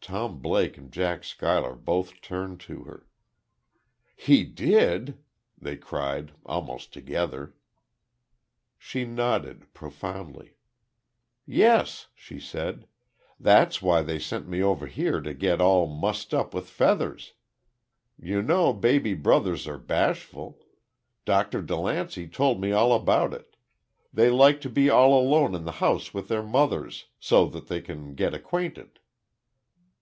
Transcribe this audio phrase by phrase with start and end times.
[0.00, 3.06] Tom Blake and Jack Schuyler both turned to her.
[4.16, 5.18] "He did!"
[5.60, 7.54] they cried almost together.
[8.78, 10.54] She nodded, profoundly.
[11.44, 12.86] "Yes," she said.
[13.38, 17.34] "That's why they sent me over here to get all mussed up with feathers.
[18.18, 20.58] You know baby brothers are bashful.
[21.26, 21.60] Dr.
[21.60, 23.56] DeLancey told me all about it.
[24.10, 27.82] They like to be all alone in the house with their mothers, so that they
[27.82, 29.00] can get acquainted."